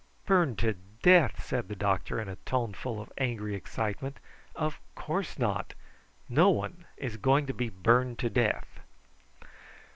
[0.25, 0.73] "Burned to
[1.03, 4.17] death!" said the doctor in a tone full of angry excitement.
[4.55, 5.75] "Of course not.
[6.27, 8.79] Nobody is going to be burned to death."